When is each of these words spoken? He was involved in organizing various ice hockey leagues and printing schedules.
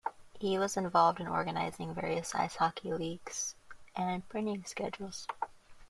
He 0.39 0.57
was 0.57 0.77
involved 0.77 1.19
in 1.19 1.27
organizing 1.27 1.93
various 1.93 2.33
ice 2.33 2.55
hockey 2.55 2.91
leagues 2.91 3.53
and 3.95 4.27
printing 4.29 4.63
schedules. 4.65 5.27